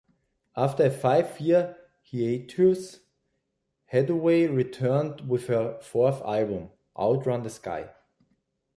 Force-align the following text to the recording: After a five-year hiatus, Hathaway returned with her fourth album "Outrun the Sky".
After 0.57 0.85
a 0.85 0.89
five-year 0.89 1.77
hiatus, 2.11 3.01
Hathaway 3.85 4.47
returned 4.47 5.29
with 5.29 5.45
her 5.45 5.77
fourth 5.79 6.23
album 6.23 6.71
"Outrun 6.97 7.43
the 7.43 7.51
Sky". 7.51 7.87